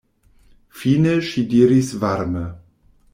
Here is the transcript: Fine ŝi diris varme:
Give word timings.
Fine 0.79 1.13
ŝi 1.27 1.43
diris 1.51 1.91
varme: 2.05 2.47